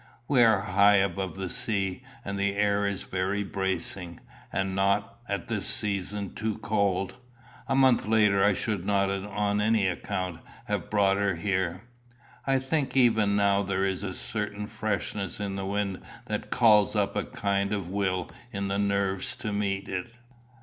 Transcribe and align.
"We 0.27 0.41
are 0.43 0.61
high 0.61 0.95
above 0.95 1.35
the 1.35 1.47
sea, 1.47 2.01
and 2.25 2.39
the 2.39 2.55
air 2.55 2.87
is 2.87 3.03
very 3.03 3.43
bracing, 3.43 4.19
and 4.51 4.73
not, 4.75 5.19
at 5.29 5.47
this 5.47 5.67
season, 5.67 6.33
too 6.33 6.57
cold. 6.57 7.17
A 7.67 7.75
month 7.75 8.07
later 8.07 8.43
I 8.43 8.55
should 8.55 8.83
not 8.83 9.11
on 9.11 9.61
any 9.61 9.85
account 9.85 10.39
have 10.65 10.89
brought 10.89 11.17
her 11.17 11.35
here." 11.35 11.83
"I 12.47 12.57
think 12.57 12.97
even 12.97 13.35
now 13.35 13.61
there 13.61 13.85
is 13.85 14.01
a 14.01 14.15
certain 14.15 14.65
freshness 14.65 15.39
in 15.39 15.55
the 15.55 15.67
wind 15.67 16.01
that 16.25 16.49
calls 16.49 16.95
up 16.95 17.15
a 17.15 17.23
kind 17.23 17.71
of 17.71 17.87
will 17.89 18.31
in 18.51 18.69
the 18.69 18.79
nerves 18.79 19.35
to 19.35 19.53
meet 19.53 19.87
it." 19.87 20.11